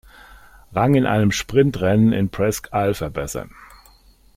[0.73, 3.51] Rang in einem Sprintrennen in Presque Isle verbessern.